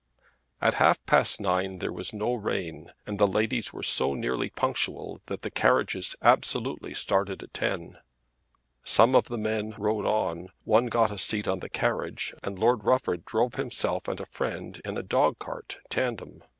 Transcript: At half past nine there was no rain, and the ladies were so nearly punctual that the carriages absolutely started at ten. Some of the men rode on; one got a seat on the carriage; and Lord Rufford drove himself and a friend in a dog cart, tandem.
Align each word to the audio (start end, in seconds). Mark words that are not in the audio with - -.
At 0.59 0.73
half 0.81 0.97
past 1.05 1.39
nine 1.39 1.77
there 1.77 1.93
was 1.93 2.11
no 2.11 2.33
rain, 2.33 2.91
and 3.05 3.19
the 3.19 3.27
ladies 3.27 3.71
were 3.71 3.83
so 3.83 4.15
nearly 4.15 4.49
punctual 4.49 5.21
that 5.27 5.43
the 5.43 5.51
carriages 5.51 6.15
absolutely 6.23 6.95
started 6.95 7.43
at 7.43 7.53
ten. 7.53 7.99
Some 8.83 9.15
of 9.15 9.25
the 9.25 9.37
men 9.37 9.75
rode 9.77 10.07
on; 10.07 10.49
one 10.63 10.87
got 10.87 11.11
a 11.11 11.19
seat 11.19 11.47
on 11.47 11.59
the 11.59 11.69
carriage; 11.69 12.33
and 12.41 12.57
Lord 12.57 12.83
Rufford 12.83 13.25
drove 13.25 13.53
himself 13.53 14.07
and 14.07 14.19
a 14.19 14.25
friend 14.25 14.81
in 14.83 14.97
a 14.97 15.03
dog 15.03 15.37
cart, 15.37 15.77
tandem. 15.91 16.41